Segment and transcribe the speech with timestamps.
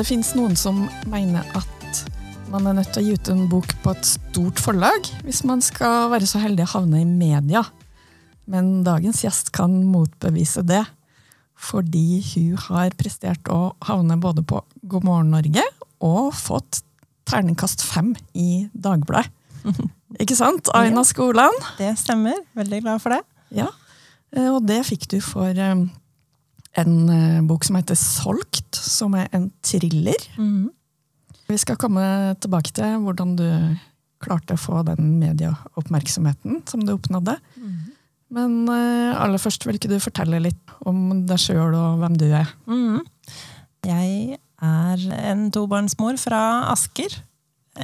[0.00, 1.98] Det fins noen som mener at
[2.48, 5.60] man er nødt til å gi ut en bok på et stort forlag hvis man
[5.60, 7.60] skal være så heldig å havne i media.
[8.48, 10.80] Men dagens gjest kan motbevise det,
[11.52, 15.66] fordi hun har prestert å havne både på God morgen Norge
[16.00, 16.80] og fått
[17.28, 19.28] terningkast fem i Dagbladet.
[20.24, 21.60] Ikke sant, Aina Skoland?
[21.76, 22.40] Det stemmer.
[22.56, 23.20] Veldig glad for det.
[23.52, 23.68] Ja,
[24.32, 25.84] eh, og det fikk du for eh,
[26.78, 30.18] en eh, bok som heter Solgt, som er en thriller.
[30.38, 30.68] Mhm.
[31.50, 32.02] Vi skal komme
[32.38, 33.46] tilbake til hvordan du
[34.22, 37.34] klarte å få den medieoppmerksomheten som du oppnådde.
[38.30, 42.28] Men eh, aller først vil ikke du fortelle litt om deg sjøl og hvem du
[42.30, 42.52] er?
[42.70, 43.00] Mhm.
[43.88, 47.16] Jeg er en tobarnsmor fra Asker.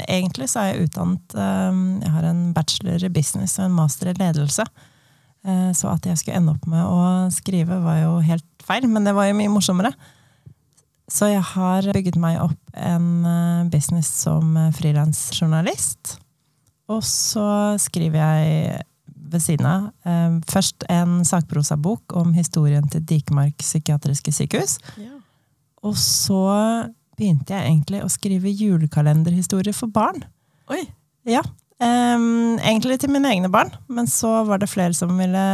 [0.07, 4.13] Egentlig så er jeg utdannet eh, Jeg har en bachelor i business og en master
[4.13, 4.63] i ledelse.
[5.47, 9.07] Eh, Så at jeg skulle ende opp med å skrive, var jo helt feil, men
[9.07, 9.93] det var jo mye morsommere.
[11.07, 16.17] Så jeg har bygget meg opp en eh, business som frilansjournalist.
[16.91, 17.47] Og så
[17.83, 18.83] skriver jeg
[19.27, 24.79] ved siden av eh, først en sakprosabok om historien til Dikemark psykiatriske sykehus.
[25.87, 26.43] Og så
[27.17, 30.23] begynte jeg egentlig å skrive julekalenderhistorier for barn.
[30.73, 30.83] Oi!
[31.27, 31.43] Ja,
[31.85, 35.47] ehm, egentlig til mine egne barn, men så var det flere som ville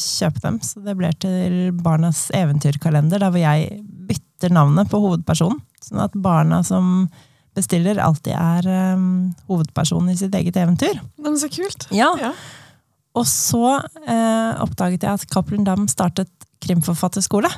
[0.00, 0.60] kjøpe dem.
[0.64, 5.62] Så det ble til Barnas eventyrkalender, der hvor jeg bytter navnet på hovedpersonen.
[5.84, 7.08] Sånn at barna som
[7.56, 11.00] bestiller, alltid er um, hovedpersonen i sitt eget eventyr.
[11.22, 11.88] Men så kult!
[11.94, 12.34] Ja, Ja.
[13.16, 16.28] Og så eh, oppdaget jeg at Cappelen Dam startet
[16.60, 17.48] krimforfatterskole.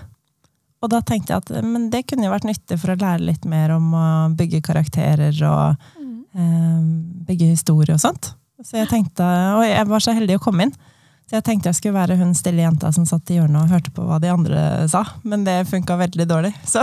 [0.78, 3.46] Og da tenkte jeg at men det kunne jo vært nyttig for å lære litt
[3.50, 5.88] mer om å bygge karakterer og
[6.34, 8.32] bygge historie og sånt.
[8.64, 9.24] Så jeg tenkte,
[9.56, 10.74] Og jeg var så heldig å komme inn.
[11.28, 13.90] Så jeg tenkte jeg skulle være hun stille jenta som satt i hjørnet og hørte
[13.92, 15.02] på hva de andre sa.
[15.28, 16.54] Men det funka veldig dårlig.
[16.72, 16.80] Så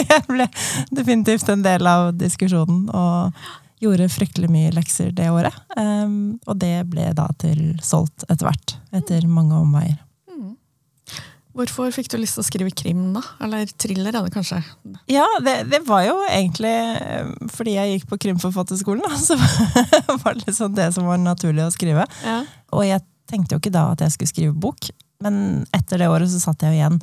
[0.00, 0.46] jeg ble
[0.90, 2.86] definitivt en del av diskusjonen.
[2.88, 3.42] Og
[3.82, 5.54] gjorde fryktelig mye lekser det året.
[5.76, 8.76] Um, og det ble da til solgt etter hvert.
[8.96, 9.98] Etter mange omveier.
[11.52, 13.20] Hvorfor fikk du lyst til å skrive krim, da?
[13.44, 14.62] Eller thriller, er det kanskje?
[15.12, 19.04] Ja, det, det var jo egentlig eh, fordi jeg gikk på krimforfatterskolen.
[19.04, 19.36] Da, så
[20.22, 22.06] var det liksom det som var naturlig å skrive.
[22.24, 22.38] Ja.
[22.72, 24.88] Og jeg tenkte jo ikke da at jeg skulle skrive bok,
[25.22, 27.02] men etter det året så satt jeg jo igjen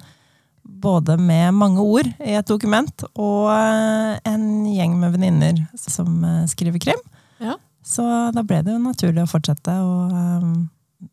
[0.70, 6.44] både med mange ord i et dokument og eh, en gjeng med venninner som eh,
[6.50, 7.06] skriver krim.
[7.38, 7.56] Ja.
[7.86, 9.78] Så da ble det jo naturlig å fortsette.
[9.86, 10.14] Og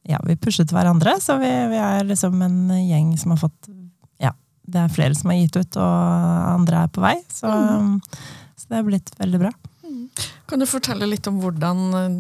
[0.07, 3.71] ja, vi pushet hverandre, så vi, vi er liksom en gjeng som har fått
[4.23, 4.33] Ja,
[4.67, 7.17] det er flere som har gitt ut, og andre er på vei.
[7.31, 7.51] Så,
[8.57, 9.53] så det er blitt veldig bra.
[10.47, 12.17] Kan du fortelle litt om hvordan eh,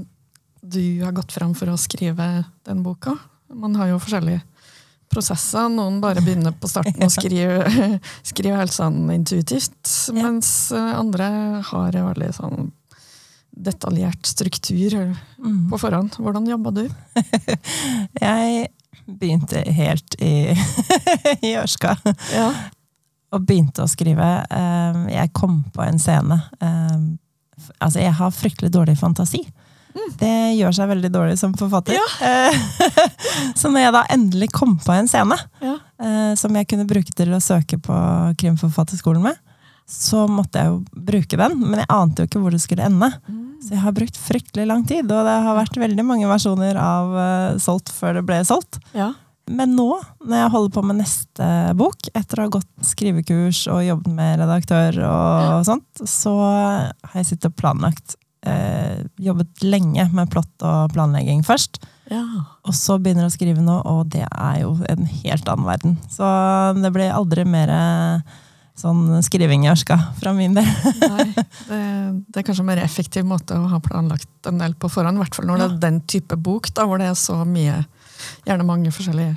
[0.66, 3.14] du har gått fram for å skrive den boka?
[3.54, 4.42] Man har jo forskjellige
[5.12, 5.68] prosesser.
[5.70, 9.78] Noen bare begynner på starten og skriver, skriver helt sånn intuitivt,
[10.16, 11.28] mens eh, andre
[11.70, 12.72] har veldig sånn
[13.56, 15.68] detaljert struktur Mm.
[15.70, 16.16] på forhånd.
[16.20, 16.84] Hvordan jobba du?
[18.20, 18.68] Jeg
[19.06, 20.52] begynte helt i,
[21.46, 21.96] i ørska.
[22.34, 22.48] Ja.
[23.32, 24.26] og begynte å skrive.
[24.50, 26.40] Eh, Jeg kom på en scene.
[26.60, 26.98] eh,
[27.80, 29.38] Altså, jeg har fryktelig dårlig fantasi.
[30.20, 30.28] Det
[30.58, 31.96] gjør seg veldig dårlig som forfatter.
[31.96, 32.50] Ja.
[33.56, 35.78] Så når jeg da endelig kom på en scene Ja.
[36.02, 37.96] eh, som jeg kunne bruke til å søke på
[38.36, 39.40] Krimforfatterskolen med,
[39.88, 43.08] så måtte jeg jo bruke den, men jeg ante jo ikke hvor det skulle ende.
[43.62, 47.14] Så jeg har brukt fryktelig lang tid, og det har vært veldig mange versjoner av
[47.16, 48.80] uh, Solgt før det ble solgt.
[48.96, 49.12] Ja.
[49.46, 49.92] Men nå,
[50.26, 51.48] når jeg holder på med neste
[51.78, 57.28] bok, etter å ha gått skrivekurs og jobbet med redaktør og sånt, så har jeg
[57.28, 58.16] sittet og planlagt.
[58.46, 61.78] Eh, jobbet lenge med plott og planlegging først.
[62.10, 62.24] ja.
[62.66, 65.92] Og så begynner jeg å skrive nå, og det er jo en helt annen verden.
[66.10, 66.26] Så
[66.82, 68.36] det blir aldri mer eh,
[68.76, 70.68] sånn skriving i ørska fra min del.
[71.00, 71.26] Nei,
[71.70, 71.80] det,
[72.28, 75.18] det er kanskje en mer effektiv måte å ha planlagt en del på forhånd.
[75.18, 77.82] I hvert fall når det er den type bok, da, hvor det er så mye,
[78.48, 79.36] gjerne mange forskjellige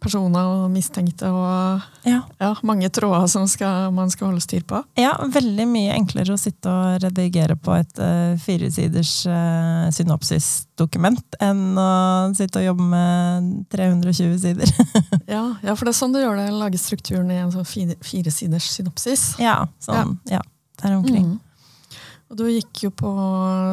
[0.00, 2.22] personer og mistenkte og Ja.
[2.40, 4.80] ja, mange tråder som skal, man skal holde styr på.
[4.96, 11.76] ja, veldig mye enklere å sitte og redigere på et uh, firesiders uh, synopsisdokument enn
[11.78, 11.90] å
[12.36, 14.74] sitte og jobbe med 320 sider.
[15.30, 16.48] Ja, ja, for det er sånn du gjør det.
[16.58, 19.36] Lage strukturen i en sånn fire, firesiders synopsis.
[19.38, 20.40] ja, sånn, ja.
[20.82, 21.36] Der omkring.
[21.36, 22.00] Mm.
[22.30, 23.10] Og du gikk jo på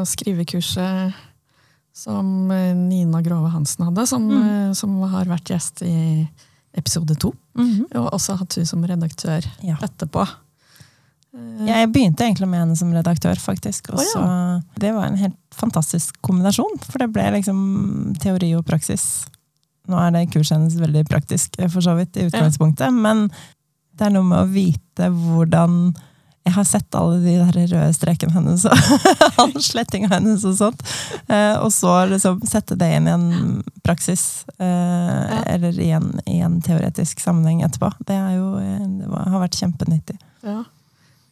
[0.09, 1.13] skrivekurset
[1.97, 4.43] som eh, Nina Grove Hansen hadde, som, Mm.
[4.69, 6.27] eh, som har vært gjest i
[6.77, 7.31] episode to.
[7.57, 7.87] Mhm.
[7.97, 9.77] Og også hatt hun som redaktør Ja.
[9.81, 10.27] etterpå.
[11.33, 13.89] Eh, Jeg begynte egentlig med henne som redaktør, faktisk.
[13.93, 14.59] Og Å, ja.
[14.77, 19.25] Det var en helt fantastisk kombinasjon, for det ble liksom teori og praksis.
[19.87, 23.29] Nå er det kurset hennes veldig praktisk, for så vidt, i utgangspunktet, men
[23.97, 25.95] det er noe med å vite hvordan
[26.47, 29.07] Jeg har sett alle de der røde strekene hennes og
[29.41, 30.83] all slettinga hennes og sånt.
[31.27, 33.27] Eh, og så liksom sette det inn i en
[33.83, 37.91] praksis, eh, eller i en, i en teoretisk sammenheng etterpå.
[38.07, 40.15] Det, jo, eh, det var, har vært kjempenyttig.
[40.47, 40.61] Ja.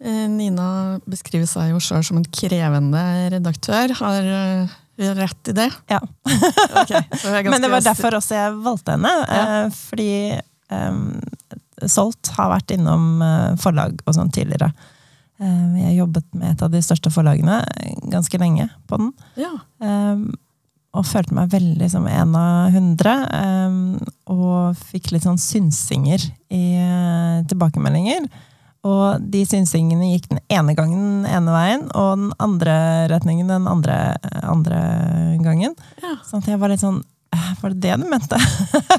[0.04, 0.68] Eh, Nina
[1.08, 3.06] beskriver seg jo sjøl som en krevende
[3.38, 3.96] redaktør.
[4.02, 4.28] Har
[5.00, 5.70] vi rett i det?
[5.92, 6.02] Ja.
[6.82, 7.06] okay,
[7.48, 9.16] Men det var derfor også jeg valgte henne.
[9.32, 9.48] Ja.
[9.64, 10.12] Eh, fordi
[11.92, 14.72] Solt har vært innom eh, forlag og sånn tidligere.
[15.42, 17.60] Eh, jeg jobbet med et av de største forlagene
[18.12, 19.14] ganske lenge på den.
[19.40, 19.52] Ja.
[19.84, 20.34] Um,
[20.96, 23.14] og følte meg veldig som en av hundre.
[23.36, 23.80] Um,
[24.32, 26.24] og fikk litt sånn synsinger
[26.54, 28.30] i eh, tilbakemeldinger.
[28.86, 32.76] Og de synsingene gikk den ene gangen den ene veien, og den andre
[33.10, 33.98] retningen den andre,
[34.46, 34.80] andre
[35.42, 35.74] gangen.
[36.04, 36.16] Ja.
[36.28, 37.02] Sånn at jeg var litt sånn
[37.34, 38.40] «Eh, Var det det du mente?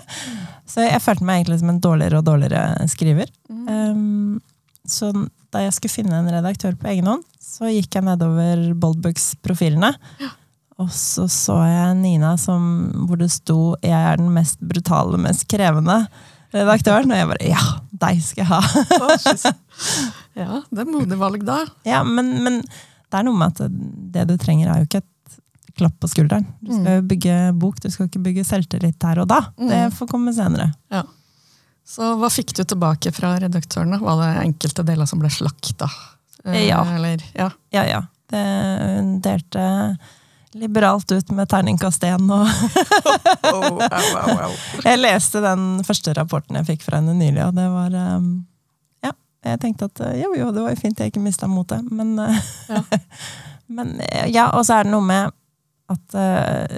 [0.70, 3.30] så jeg følte meg egentlig som en dårligere og dårligere skriver.
[3.48, 3.62] Mm.
[3.70, 4.42] Um,
[4.90, 5.12] så
[5.52, 9.92] da jeg skulle finne en redaktør på egen hånd, så gikk jeg nedover Boldbooks-profilene.
[10.78, 12.66] Og så så jeg Nina som,
[13.08, 16.06] hvor det sto 'Jeg er den mest brutale, mest krevende'
[16.52, 17.10] redaktøren.
[17.10, 19.54] Og jeg bare 'ja, deg skal jeg ha'.
[20.36, 21.64] Ja, det er modig valg, da.
[21.84, 23.70] ja, men, men det er noe med at
[24.12, 25.38] det du trenger, er jo ikke et
[25.76, 26.44] klapp på skulderen.
[26.60, 29.40] Du skal jo bygge bok, du skal ikke bygge selvtillit her og da.
[29.56, 29.92] Det Mm.
[29.96, 30.72] får komme senere.
[30.92, 31.02] Ja.
[31.86, 34.00] Så hva fikk du tilbake fra redaktørene?
[34.02, 35.88] Var det enkelte deler som ble slakta?
[36.44, 36.80] Eh, Ja.
[36.96, 37.50] Eller, ja.
[37.70, 38.02] Ja, ja.
[38.30, 38.40] Det,
[38.96, 39.64] hun delte
[40.56, 42.48] liberalt ut med terningkast én og
[43.46, 43.78] Oh.
[44.82, 48.30] Jeg leste den første rapporten jeg fikk fra henne nylig, og det var um,
[49.04, 49.12] Ja,
[49.46, 52.16] jeg tenkte at uh, jo, jo, det var jo fint jeg ikke mista motet, men
[52.18, 52.82] Ja.
[53.66, 53.96] Men
[54.30, 55.32] ja, og så er det noe med
[55.90, 56.14] at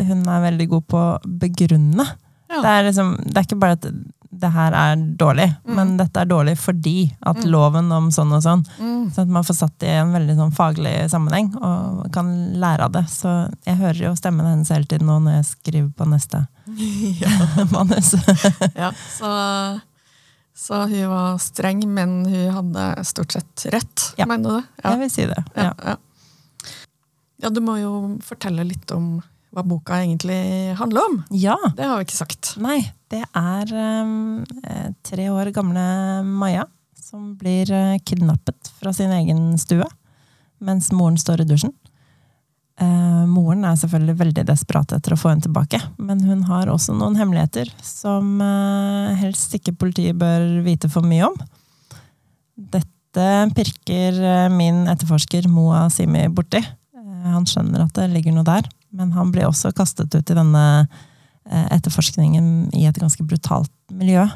[0.09, 2.07] hun er veldig god på å begrunne.
[2.49, 2.63] Ja.
[2.65, 3.89] Det, er liksom, det er ikke bare at
[4.31, 5.75] det her er dårlig, Mm.
[5.75, 7.51] men dette er dårlig fordi at Mm.
[7.51, 9.11] loven om sånn og sånn Mm.
[9.11, 12.27] Sånn at man får satt det i en veldig sånn faglig sammenheng og kan
[12.61, 13.05] lære av det.
[13.09, 16.47] Så jeg hører jo stemmen hennes hele tiden nå når jeg skriver på neste
[17.73, 18.15] manus.
[18.77, 19.81] Ja, så,
[20.55, 24.27] så hun var streng, men hun hadde stort sett rett, Ja.
[24.27, 24.65] mener du det?
[24.85, 24.91] Ja.
[24.91, 25.45] Jeg vil si det.
[25.57, 25.73] Ja, Ja.
[25.87, 25.97] ja.
[27.43, 29.23] ja, du må jo fortelle litt om
[29.59, 30.39] hva boka egentlig
[30.79, 31.21] handler om.
[31.35, 31.59] ja.
[31.77, 32.55] Det har vi ikke sagt.
[32.63, 32.81] Nei,
[33.13, 34.43] det er um,
[35.07, 35.85] tre år gamle
[36.25, 36.69] Maja
[37.09, 39.87] som blir eh, kidnappet fra sin egen stue
[40.59, 41.73] mens moren står i dusjen.
[42.79, 46.95] Uh, moren er selvfølgelig veldig desperat etter å få henne tilbake, men hun har også
[46.95, 51.39] noen hemmeligheter som uh, helst ikke politiet bør vite for mye om.
[52.75, 54.21] Dette pirker
[54.55, 56.63] min etterforsker Moa Simi borti.
[56.95, 60.37] Uh, han skjønner at det ligger noe der, men han blir også kastet ut i
[60.37, 60.65] denne
[61.49, 64.27] eh, etterforskningen i et ganske brutalt miljø.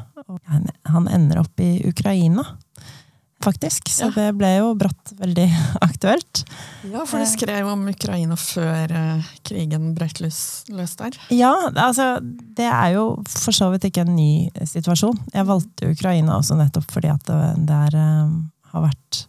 [0.87, 2.45] Han, ender opp i Ukraina,
[3.43, 3.89] faktisk.
[3.91, 4.11] Så Ja.
[4.15, 5.47] det ble jo brått veldig
[5.87, 6.43] aktuelt.
[6.87, 11.17] Ja, for du skrev om Ukraina før eh, krigen brøt løs, der.
[11.35, 15.19] Ja, altså det er jo for så vidt ikke en ny situasjon.
[15.35, 18.33] Jeg valgte Ukraina også nettopp fordi at det, er, eh,
[18.73, 19.25] har vært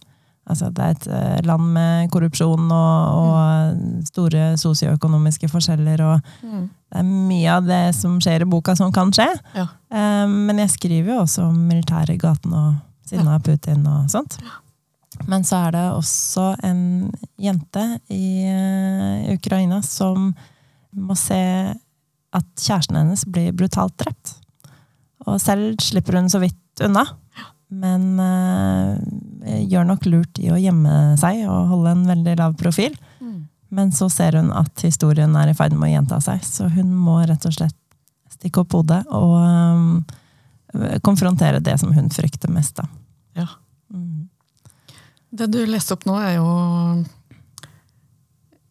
[0.47, 6.67] Altså, det er et eh, land med korrupsjon og, og store sosioøkonomiske forskjeller, og Mm.
[6.93, 9.29] det er mye av det som skjer i boka, som kan skje.
[9.57, 9.67] Ja.
[9.91, 12.75] Eh, Men jeg skriver jo også om militæret i gaten og
[13.09, 14.39] sinna Putin og sånt.
[15.27, 20.35] Men så er det også en jente i eh, Ukraina som
[20.95, 21.41] må se
[22.35, 24.35] at kjæresten hennes blir brutalt drept.
[25.27, 27.05] Og selv slipper hun så vidt unna.
[27.73, 28.99] Men uh,
[29.65, 32.97] gjør nok lurt i å gjemme seg og holde en veldig lav profil.
[33.21, 33.47] Mm.
[33.75, 36.93] Men så ser hun at historien er i ferd med å gjenta seg, så hun
[36.95, 37.79] må rett og slett
[38.35, 40.05] stikke opp hodet og um,
[41.07, 42.77] konfrontere det som hun frykter mest.
[42.79, 42.87] Da.
[43.41, 43.49] Ja.
[43.93, 44.29] Mm.
[45.35, 46.49] Det du leste opp nå, er jo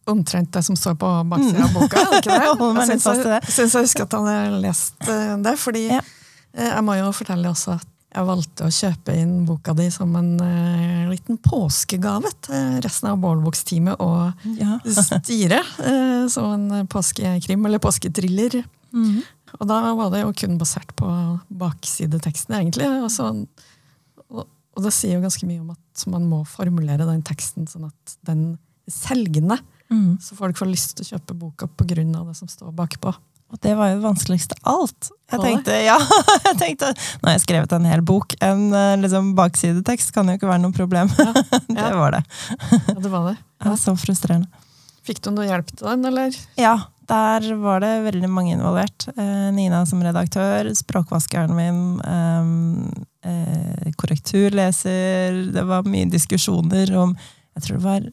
[0.08, 2.00] omtrent det som står på baksida av boka.
[2.00, 2.48] er ikke det?
[2.84, 5.56] Jeg syns jeg, jeg husker at han har lest eh, det.
[5.60, 6.04] fordi Ja.
[6.54, 10.34] Jeg må jo fortelle også at jeg valgte å kjøpe inn boka di som en
[10.38, 14.78] uh, liten påskegave til resten av Bålvågsteamet og Ja.
[15.08, 15.72] styret.
[15.80, 18.62] Uh, som en påskekrim, eller påsketriller.
[18.94, 19.22] Mhm.
[19.60, 21.08] Og da var det jo kun basert på
[21.62, 22.88] baksideteksten, egentlig.
[23.04, 23.28] Og, så,
[24.26, 27.86] og, og det sier jo ganske mye om at man må formulere den teksten sånn
[27.86, 28.56] at den
[28.88, 29.60] er selgende.
[29.92, 30.16] Mm.
[30.18, 33.14] Så folk får lyst til å kjøpe boka av det som står bakpå.
[33.52, 35.10] Og det var jo det vanskeligste av alt.
[35.30, 35.98] Jeg tenkte, ja,
[36.48, 36.88] jeg tenkte,
[37.20, 38.34] Nå har jeg skrevet en hel bok.
[38.44, 41.10] En eh, liksom, baksidetekst kan jo ikke være noe problem.
[41.68, 41.92] det Ja.
[41.98, 42.22] var det.
[42.88, 43.36] Ja, det var det.
[43.64, 44.48] Det var så frustrerende.
[45.06, 46.34] Fikk du noe hjelp til den, eller?
[46.60, 46.74] Ja,
[47.08, 49.06] der var det veldig mange involvert.
[49.14, 52.90] Eh, Nina som redaktør, språkvaskeren min, ehm,
[53.24, 55.52] eh, korrekturleser.
[55.54, 57.16] Det var mye diskusjoner om
[57.54, 58.06] Jeg tror det var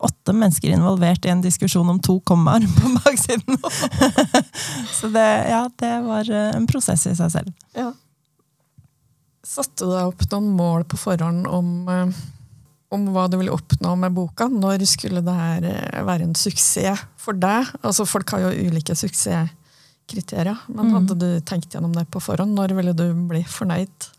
[0.00, 3.58] åtte mennesker involvert i en diskusjon om to kommaer på baksiden.
[4.98, 7.52] Så det, ja, det var eh, en prosess i seg selv.
[7.76, 7.90] Ja.
[9.46, 12.20] Satte du deg opp noen mål på forhånd om, eh,
[12.94, 14.48] om hva du ville oppnå med boka?
[14.52, 17.68] Når skulle det her eh, være en suksess for deg?
[17.82, 20.94] Altså, folk har jo ulike suksesskriterier, men Mhm.
[20.98, 22.56] hadde du tenkt gjennom det på forhånd?
[22.56, 24.10] Når ville du bli fornøyd?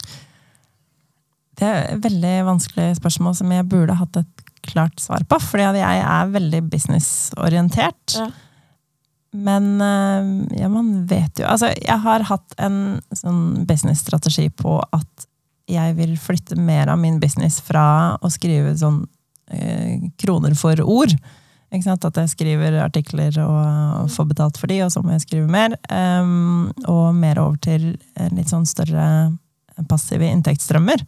[1.61, 5.81] Det er et veldig vanskelig spørsmål som jeg burde hatt et klart svar på, fordi
[5.81, 8.17] jeg er veldig businessorientert.
[8.17, 8.29] Ja.
[9.31, 15.27] Men eh, ja, man vet jo Altså, jeg har hatt en sånn businessstrategi på at
[15.71, 19.05] jeg vil flytte mer av min business fra å skrive sånn
[19.53, 21.13] eh, kroner for ord.
[21.71, 22.03] Ikke sant?
[22.03, 23.61] At jeg skriver artikler og,
[24.01, 25.77] og får betalt for de, og så må jeg skrive mer.
[25.87, 27.93] Um, og mer over til
[28.35, 29.05] litt sånn større
[29.87, 31.05] passive inntektsstrømmer.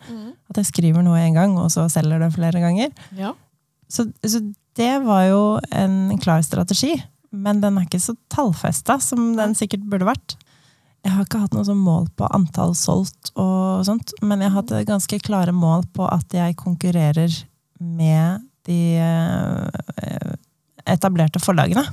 [0.48, 2.94] At jeg skriver noe en gang, og så selger det flere ganger.
[3.20, 3.34] Ja.
[3.92, 4.40] Så, så
[4.78, 6.96] det var jo en klar strategi,
[7.34, 10.36] men den er ikke så tallfesta som den sikkert burde vært.
[11.04, 14.62] Jeg har ikke hatt noe sånn mål på antall solgt og sånt, men jeg har
[14.62, 17.34] hatt ganske klare mål på at jeg konkurrerer
[17.84, 20.34] med de eh,
[20.88, 21.84] etablerte forlagene.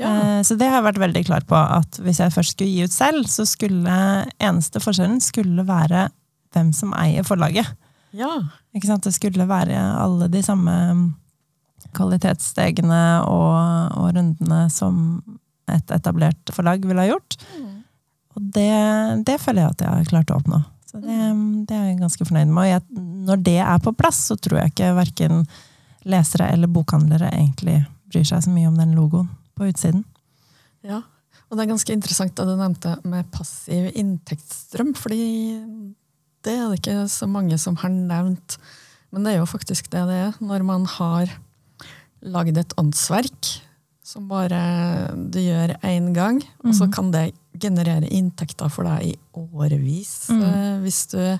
[0.00, 0.08] Ja.
[0.38, 2.84] Eh, Så det har jeg vært veldig klar på, at hvis jeg først skulle gi
[2.88, 3.98] ut selv, så skulle
[4.40, 6.08] eneste forskjellen skulle være
[6.56, 7.68] hvem som eier forlaget.
[8.16, 8.32] Ja.
[8.76, 9.06] Ikke sant?
[9.06, 10.74] Det skulle være alle de samme
[11.96, 15.20] kvalitetsstegene og, og rundene som
[15.72, 17.38] et etablert forlag ville ha gjort.
[18.36, 18.70] Og det,
[19.26, 20.60] det føler jeg at jeg har klart å oppnå.
[20.86, 21.16] Så det,
[21.68, 22.60] det er jeg ganske fornøyd med.
[22.62, 25.44] Og jeg, når det er på plass, så tror jeg ikke verken
[26.06, 30.04] lesere eller bokhandlere egentlig bryr seg så mye om den logoen på utsiden.
[30.86, 31.00] Ja,
[31.46, 35.22] og det er ganske interessant det du nevnte med passiv inntektsstrøm, fordi
[36.46, 38.56] det er det ikke så mange som har nevnt.
[39.12, 41.30] Men det er jo faktisk det det er, når man har
[42.26, 43.52] lagd et åndsverk
[44.06, 44.58] som bare
[45.34, 46.92] du gjør én gang, og så Mhm.
[46.94, 47.24] kan det
[47.58, 50.42] generere inntekter for deg i årevis, mm.
[50.42, 51.38] eh, hvis du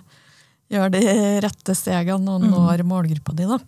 [0.73, 1.03] gjør de
[1.45, 3.45] rette stegene og når når målgruppa di.
[3.47, 3.59] da.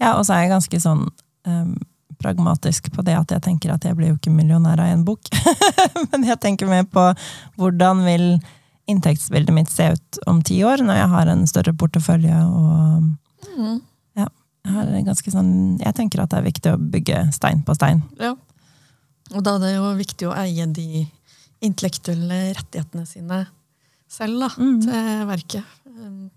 [0.00, 1.08] Ja, og så er jeg ganske sånn
[1.46, 1.74] em,
[2.22, 5.20] pragmatisk på det at jeg tenker at jeg blir jo ikke millionær av en bok.
[6.12, 7.08] Men jeg tenker mer på
[7.58, 8.38] hvordan vil
[8.90, 13.10] inntektsbildet mitt se ut om ti år, når jeg har en større portefølje og
[14.14, 14.28] jeg,
[14.72, 17.98] har ganske sånn, jeg tenker at det er viktig å bygge stein på stein.
[18.16, 18.30] Ja.
[19.34, 21.02] Og da er det jo viktig å eie de
[21.64, 23.42] intellektuelle rettighetene sine
[24.08, 24.80] selv da, Mm.
[24.84, 25.64] til verket.
[25.86, 26.30] Um,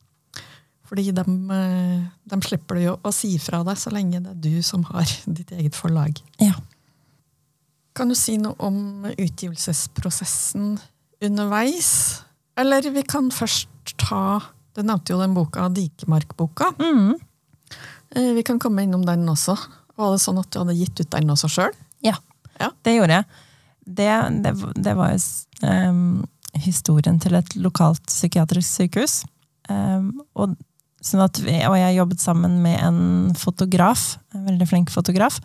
[0.87, 4.39] Fordi de, eh, de slipper du jo å si fra deg så lenge det er
[4.39, 6.19] du som har ditt eget forlag.
[6.39, 6.53] Ja.
[7.93, 10.77] Kan du si noe om utgivelsesprosessen
[11.21, 12.23] underveis?
[12.57, 14.39] Eller vi kan først ta
[14.75, 16.71] Du nevnte jo den boka, Dikemark-boka.
[16.77, 17.15] Mm.
[18.15, 19.57] Eh, Vi kan komme innom den også.
[19.97, 21.73] Var det sånn at du hadde gitt ut den også sjøl?
[22.85, 23.25] Det gjorde jeg.
[23.87, 24.09] Det,
[24.43, 25.19] det, det var jo
[25.63, 26.25] um,
[26.59, 29.21] historien til et lokalt psykiatrisk sykehus.
[29.69, 30.55] Um, og,
[31.03, 32.99] sånn vi, og jeg jobbet sammen med en
[33.37, 35.39] fotograf, en veldig flink fotograf.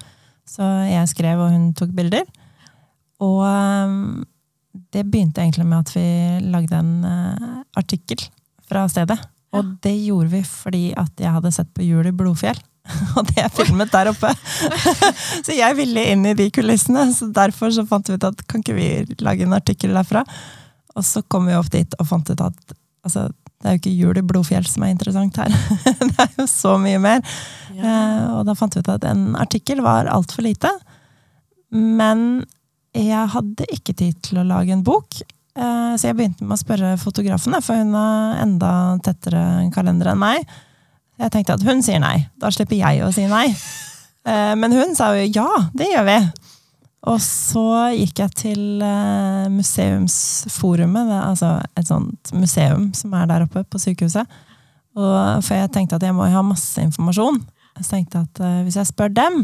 [0.49, 2.27] Så jeg skrev, og hun tok bilder.
[3.23, 4.25] Og em,
[4.73, 6.07] det begynte egentlig med at vi
[6.53, 8.23] lagde en eh, artikkel
[8.69, 9.19] fra stedet.
[9.53, 12.59] Og det gjorde vi fordi at jeg hadde sett på Jul i Blodfjell.
[13.17, 14.33] Og det er filmet der oppe.
[15.47, 18.65] så jeg ville inn i de kulissene, så derfor så fant vi ut at kan
[18.65, 18.89] ikke vi
[19.23, 20.25] lage en artikkel derfra?
[20.97, 22.75] Og så kom vi opp dit og fant ut at
[23.05, 23.29] altså,
[23.63, 25.53] det er jo ikke jul i Blodfjell som er interessant her.
[26.09, 27.23] det er jo så mye mer.
[27.77, 30.73] Eh, og da fant vi ut at en artikkel var altfor lite.
[31.73, 32.43] Men
[32.93, 35.23] jeg hadde ikke tid til å lage en bok.
[35.57, 38.73] Eh, så jeg begynte med å spørre fotografen, for hun har enda
[39.05, 40.45] tettere kalender enn meg.
[41.21, 42.19] Jeg tenkte at hun sier nei.
[42.41, 43.49] Da slipper jeg å si nei.
[44.25, 46.19] Eh, Men hun sa jo ja, det gjør vi.
[47.13, 47.65] Og så
[47.97, 54.29] gikk jeg til eh, Museumsforumet, altså et sånt museum som er der oppe på sykehuset.
[54.93, 57.41] Og, for jeg tenkte at jeg må jo ha masse informasjon.
[57.81, 59.41] Så tenkte jeg at hvis jeg spør dem,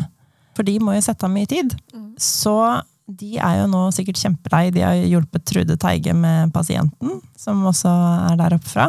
[0.54, 1.72] for de må jo sette av mye tid,
[2.20, 4.68] så de er jo nå sikkert kjempelei.
[4.74, 7.92] De har hjulpet Trude Teige med pasienten, som også
[8.32, 8.88] er der oppe fra.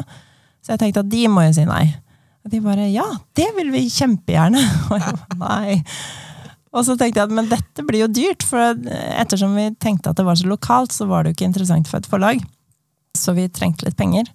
[0.60, 1.86] Så jeg tenkte at de må jo si nei.
[2.44, 3.06] Og de bare ja,
[3.38, 4.60] det vil vi kjempegjerne.
[4.92, 5.80] Og jeg bare nei.
[6.70, 8.76] Og så tenkte jeg at men dette blir jo dyrt, for
[9.18, 11.98] ettersom vi tenkte at det var så lokalt, så var det jo ikke interessant for
[11.98, 12.44] et forlag.
[13.18, 14.30] Så vi trengte litt penger.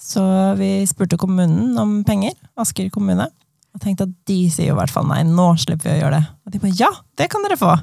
[0.00, 0.22] Så
[0.58, 3.28] vi spurte kommunen om penger, Asker kommune.
[3.76, 6.18] Og tenkte at de sier jo i hvert fall nei, nå slipper vi å gjøre
[6.18, 6.34] det.
[6.46, 6.90] Og de bare ja,
[7.20, 7.76] det kan dere få!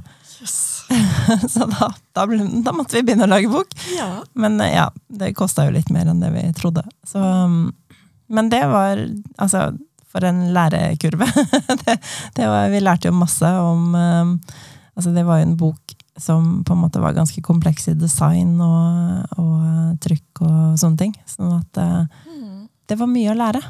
[1.54, 3.72] så da, da, ble, da, måtte vi begynne å lage bok.
[3.98, 4.10] Ja.
[4.40, 6.84] Men ja, det kosta jo litt mer enn det vi trodde.
[7.08, 7.22] Så,
[8.34, 9.02] men det var
[9.38, 9.72] altså
[10.14, 11.26] for en lærekurve.
[11.86, 11.98] det,
[12.38, 14.38] det var, vi lærte jo masse om um,
[14.94, 18.60] altså Det var jo en bok som på en måte var ganske kompleks i design
[18.62, 21.16] og, og trykk og sånne ting.
[21.26, 21.80] Sånn at
[22.30, 22.68] mm.
[22.92, 23.64] det var mye å lære,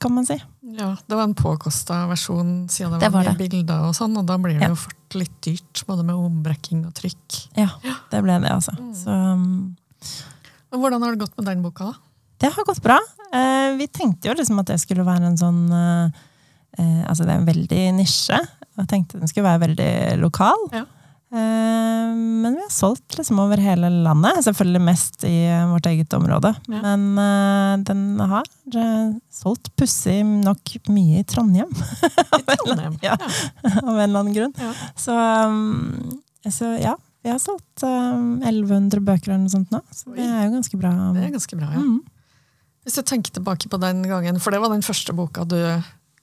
[0.00, 0.36] kan man si.
[0.76, 3.50] Ja, Det var en påkosta versjon siden det, Det var mye det.
[3.50, 4.68] bilder, og sånn, og da blir det Ja.
[4.68, 7.48] jo fort litt dyrt, både med ombrekking og trykk.
[7.56, 7.68] Ja,
[8.10, 8.72] det ble det, altså.
[8.94, 9.76] Så um,
[10.72, 11.84] Hvordan har det gått med den boka?
[11.84, 11.94] da?
[12.38, 12.98] det har gått bra.
[13.32, 16.10] Uh, vi tenkte jo liksom at det skulle være en sånn uh,
[16.78, 18.36] uh, Altså, det er en veldig nisje.
[18.76, 20.66] Jeg tenkte den skulle være veldig lokal.
[20.72, 20.84] Ja.
[21.32, 24.44] Eh, men vi har solgt liksom over hele landet.
[24.46, 26.52] Selvfølgelig mest i eh, vårt eget område.
[26.70, 26.82] Ja.
[26.82, 28.46] Men eh, den har
[29.32, 31.72] solgt pussig nok mye i Trondheim,
[32.38, 32.98] I Trondheim.
[33.02, 33.18] Ja.
[33.82, 34.54] av en eller annen grunn.
[34.60, 34.72] Ja.
[34.94, 35.16] Så,
[36.54, 36.94] så ja,
[37.26, 39.82] vi har solgt um, 1100 bøker eller noe sånt nå.
[39.90, 40.94] Så det er jo ganske bra.
[41.16, 41.82] Det er ganske bra, ja.
[41.82, 42.00] Mm.
[42.86, 45.58] Hvis du tenker tilbake på den gangen, for det var den første boka du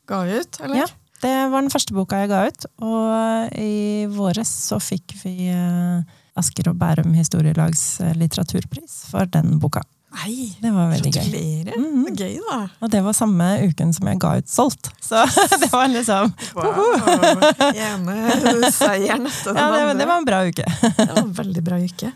[0.07, 0.85] ga ut, eller?
[0.85, 0.87] Ja.
[1.23, 6.03] Det var den første boka jeg ga ut, og i våres så fikk vi eh,
[6.39, 7.83] Asker og Bærum Historielags
[8.19, 9.83] litteraturpris for den boka.
[10.13, 11.15] Nei, Det var veldig gøy.
[11.15, 11.77] gratulerer.
[11.79, 12.03] Mhm.
[12.05, 12.57] Det er Gøy, da.
[12.85, 14.91] Og det var samme uken som jeg ga ut Solgt.
[15.01, 15.23] Så
[15.63, 16.99] det var liksom Wow.
[17.87, 19.95] Ene seieren etter den Ja, det, andre.
[20.03, 20.67] det var en bra uke.
[20.99, 22.11] Det var en veldig bra uke.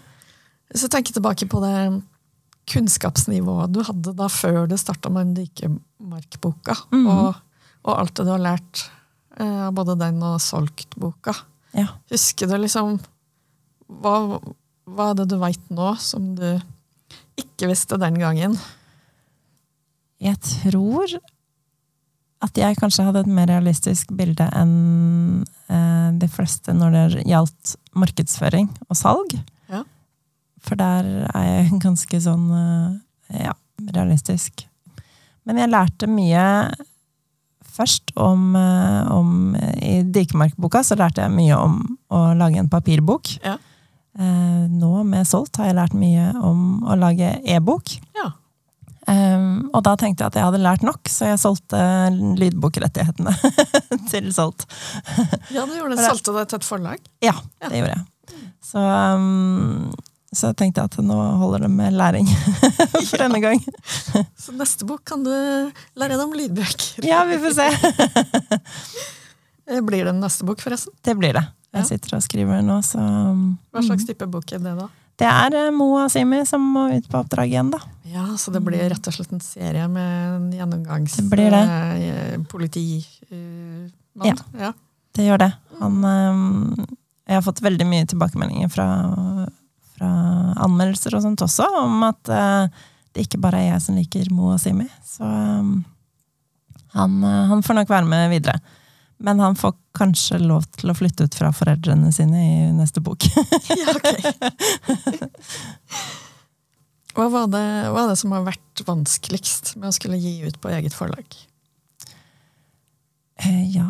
[0.70, 1.74] Hvis jeg tenker tilbake på det
[2.68, 7.08] kunnskapsnivået du hadde da før du starta med den Dikemark-boka, Mhm.
[7.08, 7.36] og,
[7.88, 8.90] og alt det du har lært
[9.44, 11.36] av både den og solgt-boka.
[11.78, 11.92] Ja.
[12.12, 12.98] Husker du liksom
[14.02, 14.40] hva,
[14.88, 16.48] hva er det du veit nå som du
[17.38, 18.58] ikke visste den gangen?
[20.24, 21.20] Jeg tror
[22.44, 27.76] at jeg kanskje hadde et mer realistisk bilde enn eh, de fleste når det gjaldt
[27.98, 29.38] markedsføring og salg.
[29.72, 29.84] Ja.
[30.62, 33.56] For der er jeg ganske sånn eh, ja,
[33.94, 34.68] realistisk.
[35.48, 36.44] Men jeg lærte mye
[37.78, 41.80] først om, eh, om I Dikemark-boka så lærte jeg mye om
[42.12, 43.36] å lage en papirbok.
[43.46, 43.58] Ja.
[44.18, 47.94] Eh, nå med Solgt har jeg lært mye om å lage e-bok.
[48.18, 48.32] Ja.
[49.08, 51.80] Um, og da tenkte jeg at jeg hadde lært nok, så jeg solgte
[52.42, 53.32] lydbokrettighetene
[54.12, 54.66] til Solgt.
[55.56, 56.04] Ja, du gjorde det.
[56.10, 57.06] Solgte det til et forlag?
[57.24, 57.70] Ja, Ja.
[57.72, 58.42] det gjorde jeg.
[58.68, 59.94] Så, um,
[60.38, 62.28] så jeg tenkte at nå holder det med læring
[63.10, 63.62] for denne gang.
[64.38, 67.08] Så neste bok kan du lære deg om lydbøker.
[67.08, 67.70] Ja, vi får se.
[69.68, 70.94] Eh, Blir det en neste bok, forresten?
[71.04, 71.42] Det blir det.
[71.76, 74.86] Jeg sitter og skriver nå, så um, Hva slags type bok er det, da?
[75.20, 77.82] Det er eh, Moa Simi som må ut på oppdrag igjen, da.
[78.08, 81.68] Ja, Så det blir rett og slett en serie med en gjennomgangspolitimann?
[83.28, 83.92] Eh.
[84.24, 84.36] Ja.
[84.56, 84.72] ja.
[85.18, 85.52] Det gjør det.
[85.82, 86.00] Han,
[87.28, 88.88] jeg har fått veldig mye tilbakemeldinger fra
[90.56, 92.66] anmeldelser og sånt også, om at eh,
[93.14, 94.88] det ikke bare er jeg som liker Mo og Simi.
[95.06, 95.86] Så um,
[96.94, 98.58] han, eh, han får nok være med videre.
[99.18, 103.22] Men han får kanskje lov til å flytte ut fra foreldrene sine i neste bok.
[103.80, 104.08] ja, ok.
[107.18, 110.60] Hva, var det, hva er det som har vært vanskeligst med å skulle gi ut
[110.62, 111.26] på eget forlag?
[113.42, 113.88] Eh, ja,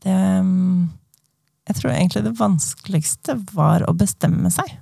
[0.00, 0.88] det um,
[1.68, 4.78] Jeg tror egentlig det vanskeligste var å bestemme seg.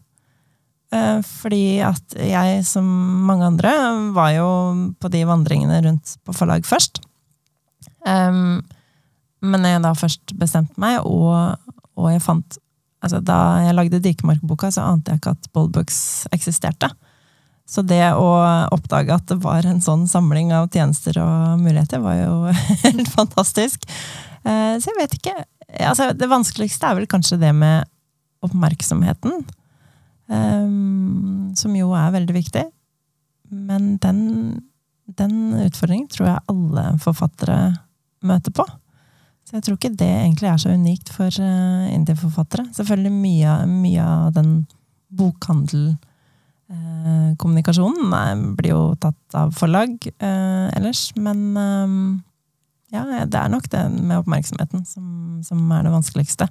[0.95, 2.87] Eh, Fordi at jeg, som
[3.29, 3.73] mange andre,
[4.17, 4.49] var jo
[5.01, 7.03] på de vandringene rundt på forlag først.
[8.09, 11.59] Men når jeg da først bestemte meg, og,
[11.99, 12.57] og jeg fant
[13.05, 15.99] altså Da jeg lagde Dikemark-boka, så ante jeg ikke at Boldbooks
[16.35, 16.89] eksisterte.
[17.69, 18.25] Så det å
[18.75, 22.33] oppdage at det var en sånn samling av tjenester og muligheter, var jo
[22.87, 23.85] helt fantastisk.
[24.43, 25.37] Eh, Så jeg vet ikke.
[25.85, 27.87] Altså, det vanskeligste er vel kanskje det med
[28.43, 29.45] oppmerksomheten.
[30.31, 30.67] Eh,
[31.59, 32.65] Som jo er veldig viktig.
[33.49, 34.19] Men den,
[35.19, 37.59] den utfordringen tror jeg alle forfattere
[38.27, 38.65] møter på.
[39.49, 42.69] Så jeg tror ikke det egentlig er så unikt for uh, indie-forfattere.
[42.77, 44.69] Selvfølgelig mye, mye av den
[45.17, 52.21] bokhandelkommunikasjonen uh, blir jo tatt av forlag uh, ellers, men um,
[52.93, 55.05] ja, det er nok det med oppmerksomheten som,
[55.49, 56.47] som er det vanskeligste.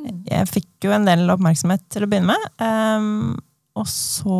[0.00, 0.20] Mm.
[0.30, 3.36] Jeg fikk jo en del oppmerksomhet til å begynne med, um,
[3.80, 4.38] og så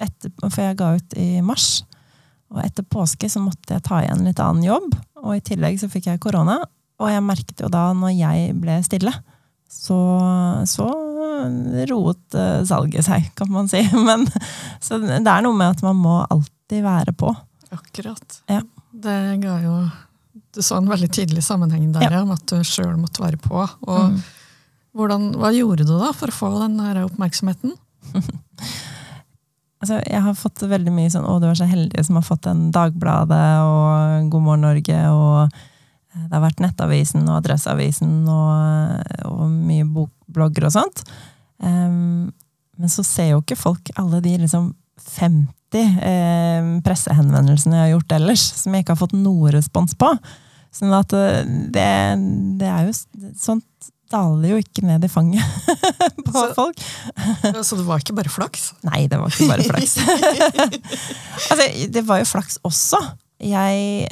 [0.00, 1.82] etter, For jeg ga ut i mars.
[2.50, 5.90] Og etter påske så måtte jeg ta igjen litt annen jobb, og i tillegg så
[5.92, 6.56] fikk jeg korona.
[7.00, 9.12] Og jeg merket jo da, når jeg ble stille,
[9.70, 9.98] så,
[10.66, 10.88] så
[11.90, 13.82] roet eh, salget seg, kan man si.
[14.08, 14.26] Men,
[14.82, 17.30] så det er noe med at man må alltid være på.
[17.70, 18.40] Akkurat.
[18.50, 18.64] Ja.
[18.90, 19.74] Det ga jo
[20.50, 22.10] Du så en veldig tydelig sammenheng der, Ja.
[22.16, 22.22] ja.
[22.24, 23.62] om at du sjøl måtte være på.
[23.86, 24.20] Og Mm.
[24.96, 27.76] Hvordan, hva gjorde du da for å få den oppmerksomheten?
[29.80, 32.44] Altså, jeg har fått veldig mye sånn 'Å, du er så heldig som har fått
[32.50, 39.14] en Dagbladet' og 'God morgen Norge', og eh, det har vært Nettavisen og Adresseavisen og,
[39.24, 41.00] og mye bokblogger og sånt.
[41.64, 42.28] Um,
[42.76, 44.74] men så ser jo ikke folk alle de liksom
[45.16, 45.48] 50
[46.04, 50.12] eh, pressehenvendelsene jeg har gjort ellers, som jeg ikke har fått noe respons på.
[50.76, 51.40] Sånn at eh,
[51.72, 51.88] det,
[52.60, 55.44] det er jo Sånt daler jo ikke ned i fanget
[56.26, 56.80] på Så- folk.
[57.64, 58.70] Så det var ikke bare flaks?
[58.86, 59.96] Nei, det var ikke bare flaks.
[61.50, 63.00] altså, det var jo flaks også.
[63.40, 64.08] Jeg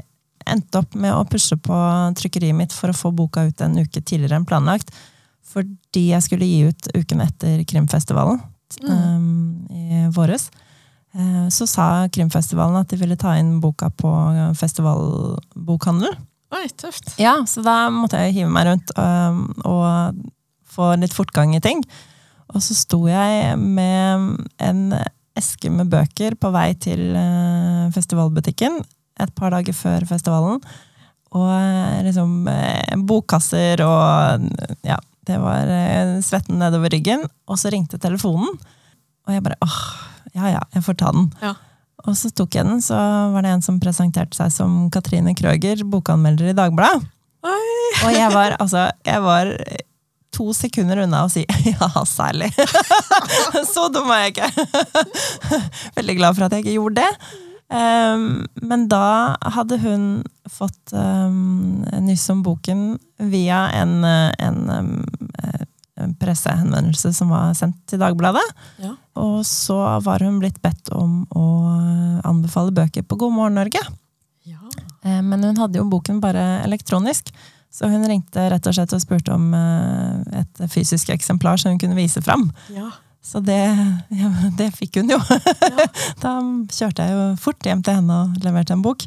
[0.49, 1.77] endte opp med å pushe på
[2.17, 4.95] trykkeriet mitt for å få boka ut en uke tidligere enn planlagt.
[5.49, 8.41] Fordi jeg skulle gi ut uken etter Krimfestivalen
[8.85, 10.49] um, i våres.
[11.17, 14.11] Eh, Så sa Krimfestivalen at de ville ta inn boka på
[14.61, 16.17] festivalbokhandel.
[16.55, 17.13] Oi, tøft.
[17.21, 20.23] Ja, så da måtte jeg hive meg rundt um, og
[20.69, 21.83] få litt fortgang i ting.
[22.55, 24.83] Og så sto jeg med en
[25.39, 28.81] eske med bøker på vei til eh, festivalbutikken
[29.23, 30.59] et par dager før festivalen.
[31.37, 34.49] Og eh, liksom eh, bokkasser og
[34.87, 35.71] ja, det var
[36.25, 37.27] svetten nedover ryggen.
[37.51, 38.57] Og så ringte telefonen,
[39.29, 39.81] og jeg bare åh,
[40.39, 41.29] ja ja, jeg får ta den.
[41.45, 41.55] Ja.
[42.07, 42.97] Og så tok jeg den, så
[43.35, 47.09] var det en som presenterte seg som Katrine Krøger, bokanmelder i Dagbladet.
[48.05, 49.51] Og jeg var, altså, jeg var
[50.35, 52.53] to sekunder unna å si ja, særlig.
[53.73, 54.51] Så dum var jeg ikke.
[55.99, 57.35] Veldig glad for at jeg ikke gjorde det.
[57.69, 60.05] Um, men da hadde hun
[60.49, 62.95] fått um, nyss om boken
[63.29, 65.28] via en, uh, en um, eh, en
[66.21, 68.45] pressehenvendelse som var sendt til Dagbladet.
[68.83, 68.95] Ja.
[69.19, 71.47] Og så var hun blitt bedt om å
[72.29, 73.83] anbefale bøker på God morgen Norge.
[74.49, 74.61] Ja.
[75.03, 77.33] Eh, Men hun hadde jo boken bare elektronisk,
[77.71, 81.79] så hun ringte rett og slett og spurte om eh, et fysisk eksemplar som hun
[81.83, 82.51] kunne vise fram.
[82.75, 82.91] ja.
[83.29, 83.59] Så det,
[84.23, 85.19] ja, det fikk hun jo.
[86.23, 86.31] da
[86.73, 89.03] kjørte jeg jo fort hjem til henne og leverte en bok.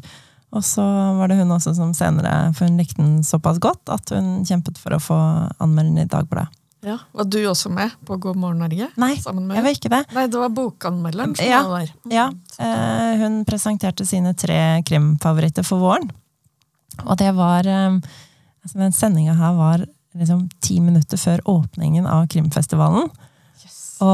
[0.52, 0.84] Og så
[1.16, 4.76] var det hun også som senere, for hun likte den såpass godt, at hun kjempet
[4.78, 5.16] for å få
[5.64, 6.52] anmelden i Dagbladet.
[6.82, 6.96] Ja.
[7.14, 8.88] Var du også med på God morgen Norge?
[9.00, 10.02] Nei, med jeg var ikke det.
[10.16, 11.62] Nei, det var bokanmelderen som Ja.
[11.68, 11.92] var der.
[12.10, 12.26] Ja,
[12.58, 16.10] eh, hun presenterte sine tre krimfavoritter for våren.
[17.06, 17.98] Og det var eh,
[18.62, 23.08] altså Den sendinga her var liksom ti minutter før åpningen av krimfestivalen.
[23.64, 23.96] Yes.
[24.04, 24.12] Og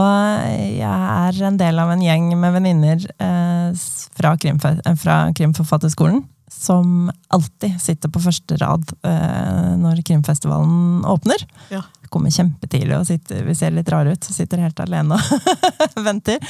[0.79, 3.73] jeg er en del av en gjeng med venninner eh,
[4.15, 11.45] fra, krimfe, eh, fra Krimforfatterskolen som alltid sitter på første rad eh, når krimfestivalen åpner.
[11.71, 11.83] Ja.
[12.13, 16.41] Kommer kjempetidlig og sitter, vi ser litt rare ut, så sitter helt alene og venter.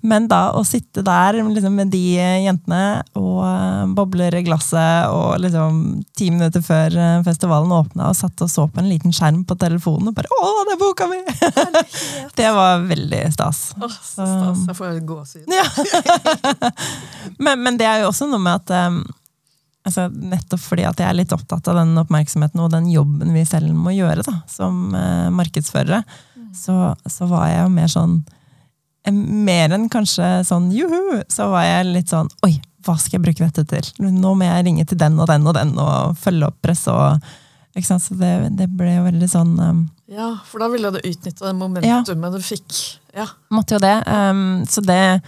[0.00, 5.36] Men da å sitte der liksom, med de jentene og eh, bobler i glasset og
[5.42, 9.42] liksom ti minutter før eh, festivalen åpna og satt og så på en liten skjerm
[9.44, 11.20] på telefonen og bare 'Å, det er boka mi!'
[12.40, 13.62] det var veldig stas.
[13.76, 14.66] Åh, så stas.
[14.68, 15.46] Jeg får gåsehud.
[15.60, 15.66] Ja.
[17.38, 19.02] men, men det er jo også noe med at um,
[19.86, 23.44] altså, Nettopp fordi at jeg er litt opptatt av den oppmerksomheten og den jobben vi
[23.48, 26.02] selv må gjøre da, som eh, markedsførere,
[26.56, 28.16] så, så var jeg jo mer sånn
[29.06, 33.26] eh, Mer enn kanskje sånn juhu, så var jeg litt sånn Oi, hva skal jeg
[33.28, 34.10] bruke dette til?
[34.16, 37.20] Nå må jeg ringe til den og den og den og følge opp press og
[37.76, 38.02] ikke sant?
[38.02, 41.52] Så det, det ble jo veldig sånn um, Ja, for da ville du utnytte det
[41.54, 42.78] momentumet du fikk.
[43.14, 43.26] Ja.
[43.50, 43.96] måtte jo det.
[44.06, 45.20] Um, så det,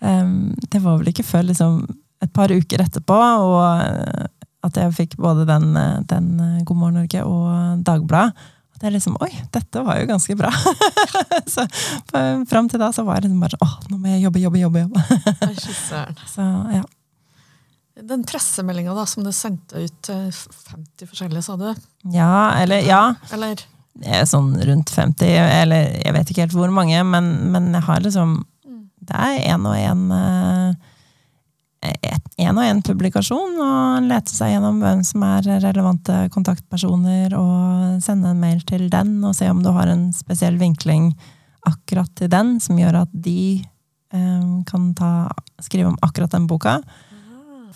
[0.00, 1.82] um, det var vel ikke før liksom
[2.22, 4.26] et par uker etterpå, og uh,
[4.62, 8.48] at jeg fikk både den, uh, den uh, God morgen Norge og Dagbladet.
[8.76, 10.50] At jeg liksom Oi, dette var jo ganske bra!
[11.54, 11.66] så
[12.50, 14.84] fram til da så var jeg liksom bare Åh, nå må jeg jobbe, jobbe, jobbe.
[14.86, 15.04] jobbe.
[16.34, 16.82] Så ja.
[18.02, 21.68] Den pressemeldinga som du sendte ut til 50 forskjellige, sa du?
[22.10, 23.02] Ja, eller ja.
[23.36, 23.60] Eller?
[23.92, 25.28] Det er sånn rundt 50,
[25.60, 28.38] eller jeg vet ikke helt hvor mange, men, men jeg har liksom
[29.02, 30.06] Det er én og én
[31.82, 38.30] én og én publikasjon og lete seg gjennom hvem som er relevante kontaktpersoner, og sende
[38.30, 41.12] en mail til den og se om du har en spesiell vinkling
[41.66, 43.62] akkurat til den, som gjør at de
[44.14, 45.28] eh, kan ta,
[45.62, 46.78] skrive om akkurat den boka.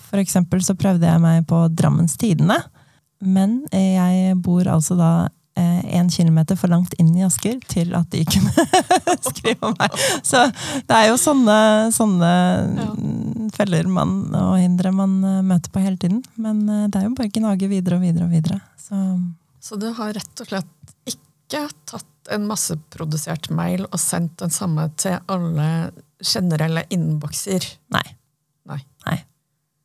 [0.07, 2.61] For eksempel så prøvde jeg meg på Drammens Tidende,
[3.19, 5.11] men jeg bor altså da
[5.57, 8.67] eh, kilometer for langt inn i Asker til at de kunne
[9.29, 9.97] skrive om meg.
[10.23, 10.45] Så
[10.87, 11.57] det er jo sånne,
[11.95, 12.31] sånne
[12.77, 12.87] ja.
[13.53, 16.21] Feller man, og hindre man eh, møter på hele tiden.
[16.35, 18.59] Men eh, det er jo bare å gnage videre og videre og videre.
[18.81, 18.99] Så.
[19.63, 24.89] Så du har rett og slett ikke tatt en masseprodusert mail og sendt den samme
[24.99, 25.67] til alle
[26.23, 27.65] generelle innbokser?
[27.93, 28.05] Nei.
[28.67, 28.79] Nei.
[29.05, 29.17] Nei.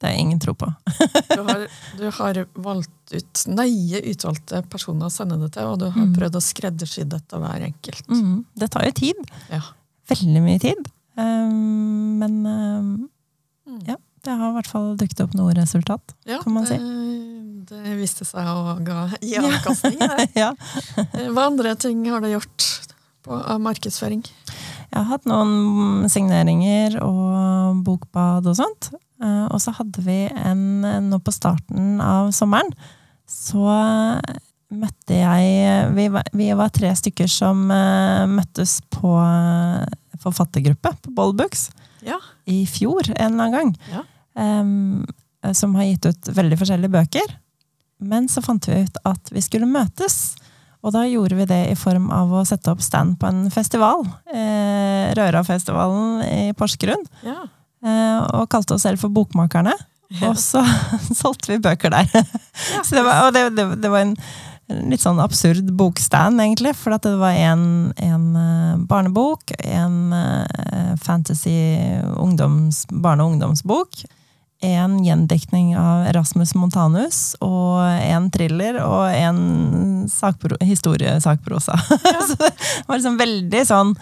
[0.02, 0.66] Det jeg ingen tro på.
[1.28, 1.66] du, har,
[1.98, 6.16] du, har, valgt ut nøye utvalgte personer å sende det til, og du har mm.
[6.16, 8.08] prøvd å skreddersy det til hver enkelt.
[8.10, 8.42] Mm.
[8.58, 9.22] Det tar jo tid.
[9.52, 9.62] Ja.
[10.10, 10.90] Veldig mye tid.
[11.14, 12.90] Um, men um,
[13.86, 16.78] ja, det har i hvert fall dukket opp noe resultat, ja, kan man si.
[16.78, 19.98] Det, det viste seg å ga, gi avkastning.
[20.42, 20.52] ja.
[20.96, 22.68] Eh, hva andre ting har du gjort
[23.26, 24.22] på, av markedsføring?
[24.22, 28.92] Jeg har hatt noen signeringer og bokbad og sånt.
[29.22, 32.70] Eh, og så hadde vi en nå på starten av sommeren,
[33.26, 33.66] så
[34.72, 39.10] møtte jeg Vi var, vi var tre stykker som uh, møttes på
[40.22, 41.66] forfattergruppe på Bollbooks
[42.06, 42.18] ja.
[42.44, 43.72] i fjor en eller annen gang.
[43.92, 44.04] Ja.
[44.34, 47.34] Um, som har gitt ut veldig forskjellige bøker.
[48.02, 50.34] Men så fant vi ut at vi skulle møtes.
[50.82, 54.02] Og da gjorde vi det i form av å sette opp stand på en festival.
[54.34, 57.04] Eh, Rørafestivalen i Porsgrunn.
[57.22, 57.44] Ja.
[57.82, 59.74] Eh, og kalte oss selv for Bokmakerne.
[60.26, 60.62] Og så
[61.20, 62.10] solgte vi bøker der.
[62.10, 64.16] Ja, det var, og det, det, det, var en
[64.88, 66.74] litt sånn absurd bokstand, egentlig.
[66.78, 71.56] For det var en, en eh, barnebok, en uh, fantasy
[72.16, 74.02] ungdoms, barne- og ungdomsbok.
[74.62, 80.08] En gjendiktning av Erasmus Montanus, og en thriller og en
[80.62, 81.78] historiesakprosa.
[82.12, 82.26] Ja.
[82.26, 82.52] så det
[82.86, 83.96] var liksom veldig sånn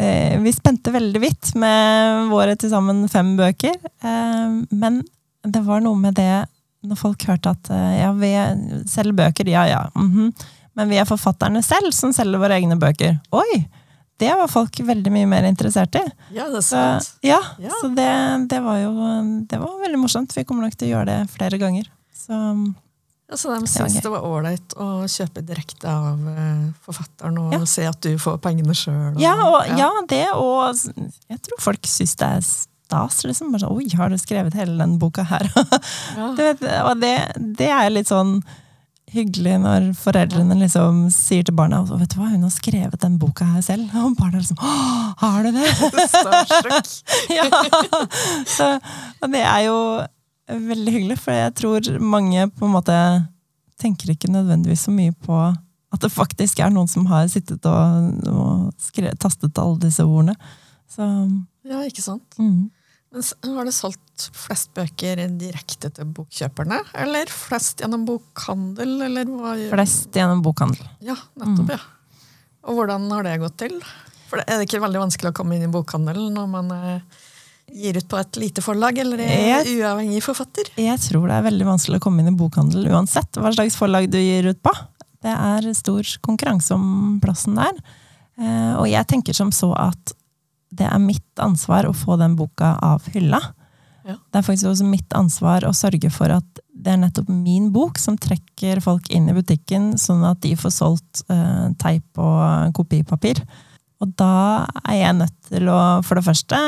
[0.00, 3.74] Eh, vi spente veldig vidt med våre til sammen fem bøker.
[4.00, 5.02] Eh, men
[5.44, 6.46] det var noe med det
[6.86, 8.32] når folk hørte at eh, ja, vi
[8.88, 9.82] selger bøker, ja ja.
[9.94, 10.32] Mm -hmm.
[10.72, 13.18] Men vi er forfatterne selv som selger våre egne bøker.
[13.30, 13.68] Oi!
[14.20, 16.02] Det var folk veldig mye mer interessert i.
[16.36, 17.04] Ja, det er sant.
[17.04, 17.70] Så, ja, ja.
[17.80, 18.92] så det, det, var jo
[19.48, 20.36] det var veldig morsomt.
[20.36, 21.88] Vi kommer nok til å gjøre det flere ganger.
[22.12, 22.36] Så
[23.30, 27.60] ja, så de syns det, var ålreit å kjøpe direkte av uh, forfatteren og ja.
[27.64, 29.14] se at du får pengene sjøl?
[29.22, 29.36] Ja,
[29.70, 29.88] ja.
[30.10, 30.74] det, og
[31.30, 32.42] jeg tror folk syns det er
[32.90, 33.22] stas.
[33.24, 33.52] Liksom.
[33.54, 35.46] Bare sånn, Oi, har du skrevet hele den boka her?
[36.38, 38.40] vet, og det, det, er litt sånn
[39.10, 43.48] hyggelig når foreldrene liksom sier til barna vet du hva, hun har skrevet den boka
[43.54, 43.90] her selv.
[44.04, 44.60] Og barna er liksom
[45.22, 45.66] Har du det?!
[47.38, 47.48] ja,
[48.46, 48.70] så,
[49.20, 49.78] og det er jo
[50.50, 52.96] veldig hyggelig, for jeg tror mange på en måte
[53.80, 55.36] tenker ikke nødvendigvis så mye på
[55.90, 60.36] at det faktisk er noen som har sittet og, og skrevet, tastet alle disse ordene.
[60.90, 61.06] Så,
[61.66, 62.38] ja, ikke sant?
[62.38, 62.68] Mm.
[63.10, 68.92] Har det solgt flest bøker direkte til bokkjøperne, eller flest gjennom bokhandel?
[69.72, 70.84] Flest gjennom bokhandel.
[71.02, 71.72] Ja, nettopp, mm.
[71.74, 71.80] ja.
[72.68, 73.80] Og hvordan har det gått til?
[74.30, 77.02] For Er det ikke veldig vanskelig å komme inn i bokhandelen når man er
[77.70, 80.70] gir ut på et lite forlag, eller er jeg, uavhengig forfatter?
[80.80, 84.08] Jeg tror det er veldig vanskelig å komme inn i bokhandel uansett hva slags forlag
[84.10, 84.72] du gir ut på.
[85.22, 87.82] Det er stor konkurranse om plassen der.
[88.40, 90.14] Eh, og jeg tenker som så at
[90.70, 93.40] det er mitt ansvar å få den boka av hylla.
[94.06, 94.16] Ja.
[94.16, 97.98] Det er faktisk også mitt ansvar å sørge for at det er nettopp min bok
[98.00, 103.42] som trekker folk inn i butikken, sånn at de får solgt uh, teip og kopipapir.
[104.00, 106.58] Og da er jeg nødt til å for det første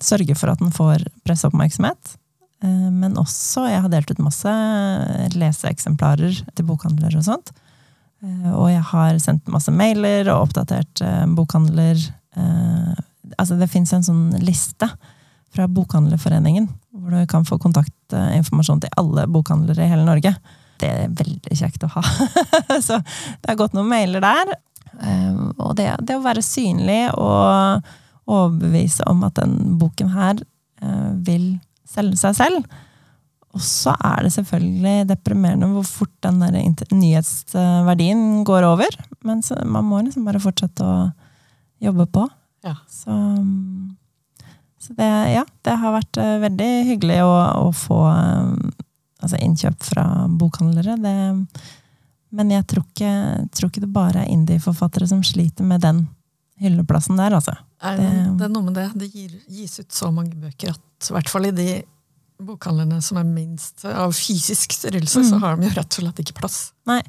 [0.00, 2.16] sørge for at den får presseoppmerksomhet.
[2.62, 4.54] Eh, men også Jeg har delt ut masse
[5.36, 7.52] leseeksemplarer til bokhandler og sånt.
[8.22, 12.10] Eh, og jeg har sendt masse mailer og oppdatert eh, bokhandler.
[13.38, 14.88] Altså, det fins en sånn liste
[15.52, 20.34] fra Bokhandlerforeningen hvor du kan få kontaktinformasjon til alle bokhandlere i hele Norge.
[20.80, 22.02] Det er veldig kjekt å ha.
[22.86, 24.54] Så det har gått noen mailer der.
[25.00, 27.92] Ehm, og det, det, å være synlig og
[28.30, 30.40] overbevise om at den boken her
[30.82, 31.46] eh, vil
[31.88, 32.80] selge seg selv.
[33.52, 36.56] Og så er det selvfølgelig deprimerende hvor fort den der
[36.96, 38.96] nyhetsverdien går over.
[39.26, 41.10] Men man må liksom bare fortsette å
[41.82, 42.24] jobbe på.
[42.62, 42.76] Ja.
[42.90, 43.18] Så,
[44.78, 47.32] så det, ja, det har vært eh, veldig hyggelig å,
[47.66, 48.82] å få eh,
[49.22, 50.98] altså innkjøp fra bokhandlere.
[51.02, 51.14] Det
[52.32, 53.12] men jeg tror ikke,
[53.52, 56.06] tror ikke det bare er indie-forfattere som sliter med den
[56.62, 57.54] hylleplassen der, altså.
[57.82, 58.06] Det,
[58.38, 58.86] det, er noe med det.
[58.96, 61.66] Det gir, gis ut så mange bøker at i hvert fall i de
[62.42, 66.38] bokhandlerne som er minst av fysisk størrelse, så har de jo rett og slett ikke
[66.40, 66.58] plass.
[66.88, 67.02] Nei.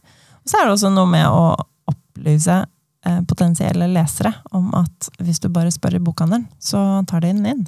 [0.43, 1.53] Og så er det også noe med å
[1.93, 2.59] opplyse
[3.27, 7.63] potensielle lesere om at hvis du bare spør i bokhandelen, så tar de den inn.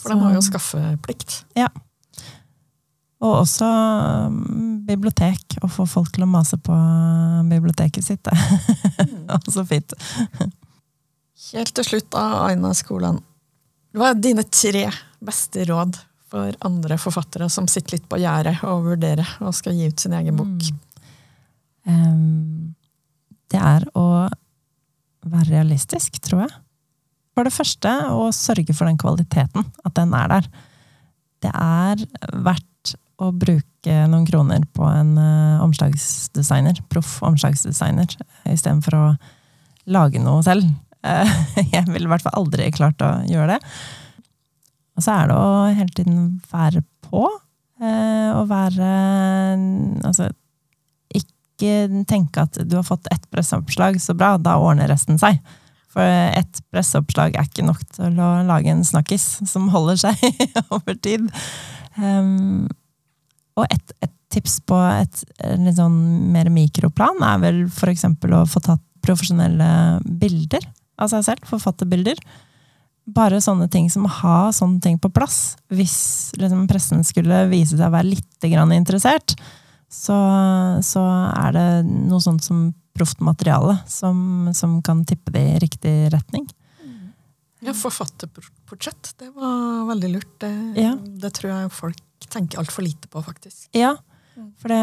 [0.00, 1.42] For de har jo skaffeplikt.
[1.58, 1.68] Ja.
[3.20, 3.66] Og også
[4.32, 6.76] mm, bibliotek, å få folk til å mase på
[7.50, 8.24] biblioteket sitt.
[8.24, 9.92] Det er så fint.
[11.50, 13.20] Helt til slutt, da, Aina Skolan.
[13.96, 14.86] Hva er dine tre
[15.20, 15.98] beste råd
[16.30, 20.14] for andre forfattere som sitter litt på gjerdet og vurderer og skal gi ut sin
[20.16, 20.68] egen bok?
[21.90, 22.72] Em,
[23.50, 24.08] det er å
[25.26, 26.52] være realistisk, tror jeg.
[27.36, 30.48] For det første, å sørge for den kvaliteten, at den er der.
[31.40, 32.02] Det er
[32.44, 38.16] verdt å bruke noen kroner på en eh, omslagsdesigner, proff omslagsdesigner,
[38.48, 39.04] istedenfor å
[39.92, 40.68] lage noe selv.
[41.04, 41.34] Eh,
[41.74, 43.60] jeg ville i hvert fall aldri klart å gjøre det.
[44.98, 47.24] Og så er det å hele tiden være på,
[47.80, 48.90] eh, og være
[50.04, 50.30] Altså,
[51.60, 55.38] ikke tenke at du har fått ett presseoppslag, så bra, da ordner resten seg.
[55.90, 60.22] For ett presseoppslag er ikke nok til å lage en snakkis som holder seg
[60.76, 61.26] over tid.
[61.98, 62.68] Um,
[63.58, 65.24] og et, et tips på et
[65.58, 65.96] litt sånn
[66.30, 70.62] mer mikroplan er vel eksempel å få tatt profesjonelle bilder
[71.00, 72.20] av seg selv, forfatterbilder.
[73.10, 75.56] Bare sånne ting som å ha sånne ting på plass.
[75.72, 79.34] Hvis liksom, pressen skulle vise seg å være litt interessert,
[79.90, 80.16] så,
[80.86, 81.02] så
[81.34, 86.46] er det noe sånt som proft materiale som, som kan tippe det i riktig retning.
[87.60, 90.30] Ja, forfatterportrett, det var veldig lurt.
[90.40, 90.94] Det, Ja.
[90.96, 93.66] det tror jeg folk tenker altfor lite på, faktisk.
[93.76, 93.96] Ja,
[94.62, 94.80] for det,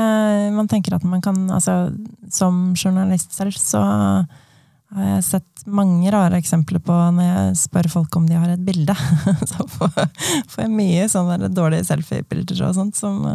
[0.54, 1.88] man tenker at man kan altså,
[2.30, 8.16] Som journalist selv så har jeg sett mange rare eksempler på når jeg spør folk
[8.20, 8.94] om de har et bilde.
[9.52, 13.26] Så får jeg mye sånne dårlige selfie-bilder og sånt som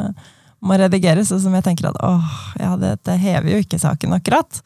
[0.62, 4.62] må redigeres, og som jeg tenker at åh, ja, dette hever jo ikke saken akkurat.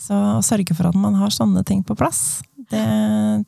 [0.00, 2.40] Så å sørge for at man har sånne ting på plass,
[2.72, 2.84] det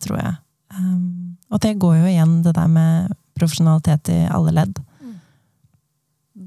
[0.05, 0.35] tror jeg.
[0.72, 4.81] Um, og det går jo igjen det der med profesjonalitet i alle ledd.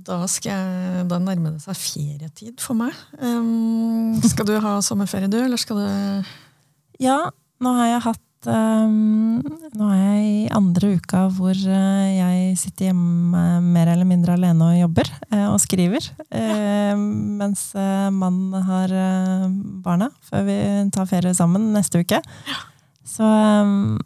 [0.06, 2.94] Da, skal jeg, da nærmer det seg ferietid for meg.
[3.22, 6.34] Um, skal du ha sommerferie, du, eller skal du
[7.02, 7.20] Ja,
[7.62, 9.42] nå har jeg hatt ehm,
[9.76, 14.70] Nå er jeg i andre uka hvor uh, jeg sitter hjemme mer eller mindre alene
[14.70, 16.08] og jobber uh, og skriver.
[16.30, 18.92] eh, mens eh, mannen har
[19.86, 20.58] barna, før vi
[20.96, 22.22] tar ferie sammen neste uke.
[23.06, 23.98] Så, um,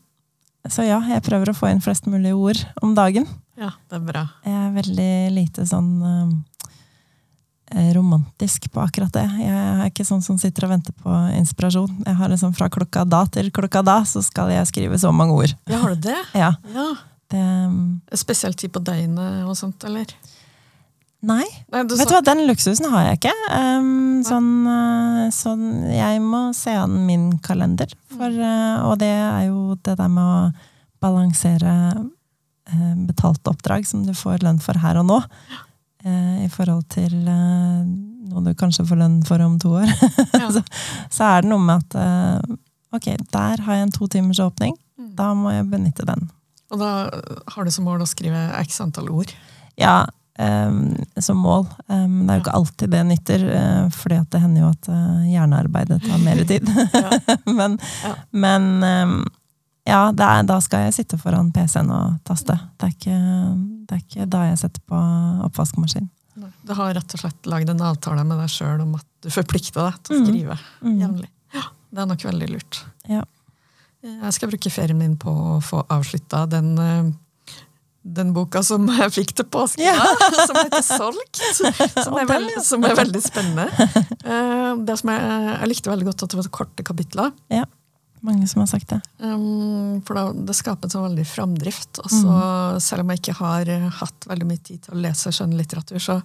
[0.68, 3.28] så ja, jeg prøver å få inn flest mulig ord om dagen.
[3.60, 4.26] Ja, det er bra.
[4.46, 5.92] Jeg er veldig lite sånn
[7.96, 9.26] romantisk på akkurat det.
[9.40, 11.92] Jeg er ikke sånn som sitter og venter på inspirasjon.
[12.06, 15.36] Jeg har liksom Fra klokka da til klokka da så skal jeg skrive så mange
[15.38, 15.54] ord.
[15.70, 16.18] Ja, har du det?
[16.44, 16.88] Ja, Ja.
[17.30, 17.46] det,
[18.18, 20.06] Spesiell tid på døgnet og sånt, eller?
[21.22, 23.34] nei, Nei, du vet du hva, den luksusen har jeg ikke.
[23.52, 27.92] Um, sånn, eh, sånn, jeg må se an min kalender.
[28.16, 30.54] For, eh, og det er jo det der med å
[31.04, 31.74] balansere
[32.72, 35.60] eh, betalte oppdrag som du får lønn for her og nå, eh,
[36.06, 37.82] i forhold til eh,
[38.30, 39.90] noe du kanskje får lønn for om to år.
[40.40, 40.50] Ja.
[40.54, 40.62] så,
[41.12, 42.56] så er det noe med at eh,
[42.96, 44.76] ok, der har jeg en to timers åpning.
[45.00, 45.10] Mm.
[45.18, 46.30] Da må jeg benytte den.
[46.70, 46.94] Og da
[47.56, 49.32] har du som mål å skrive x antall ord.
[49.80, 50.04] Ja,
[50.38, 51.66] um, som mål.
[51.88, 55.24] Um, det er jo ikke alltid det nytter, uh, for det hender jo at uh,
[55.32, 56.70] hjernearbeidet tar mer tid.
[57.60, 58.14] men Ja.
[58.32, 59.16] men em,
[59.88, 62.54] ja, er, da skal jeg sitte foran PC-en og taste.
[62.78, 63.20] Det er, ikke,
[63.88, 65.00] det er ikke da jeg setter på
[65.48, 66.10] oppvaskmaskin.
[66.64, 69.82] Du har rett og slett lagd en avtale med deg sjøl om at du forplikter
[69.90, 70.28] deg til å Mm.
[70.28, 71.00] skrive Mm.
[71.02, 71.30] jevnlig.
[71.54, 72.84] Ja, det er nok veldig lurt.
[73.10, 73.24] Ja.
[74.04, 77.12] Jeg skal bruke ferien min på å få avslutta den, eh,
[78.06, 79.98] den boka som jeg fikk til påske, Ja.
[80.48, 81.42] som heter Solgt.
[81.58, 82.62] Som er, Og den, veld, ja.
[82.64, 83.68] som er veldig spennende.
[84.24, 85.20] Eh, Det som jeg,
[85.60, 87.34] jeg likte veldig godt at det var korte kapitler.
[88.26, 89.00] Mange som har sagt det.
[89.24, 92.02] Um, for da, det skaper en sånn veldig framdrift.
[92.04, 92.38] Og så,
[92.84, 96.18] selv om jeg ikke har eh, hatt veldig mye tid til å lese skjønnlitteratur, så,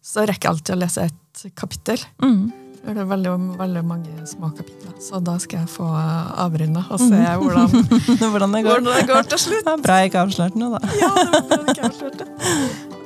[0.00, 2.00] så rekker jeg alltid å lese et kapittel.
[2.24, 2.46] Mm.
[2.86, 4.92] Det er veldig, veldig mange små kapitler.
[5.02, 7.74] Så da skal jeg få avrunda og se hvordan,
[8.32, 8.78] Hvordan det går.
[8.78, 9.66] hvordan det går til slutt.
[9.66, 10.94] Det er bra jeg ikke avslørte noe, da.
[11.02, 12.30] Ja, det var bra jeg ikke avslørte.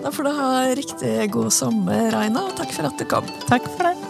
[0.05, 3.35] Da får du ha riktig god sommer, Aina, og takk for at du kom.
[3.49, 4.10] Takk for det.